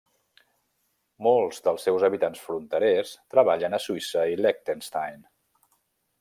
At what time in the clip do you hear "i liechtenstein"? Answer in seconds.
4.35-5.23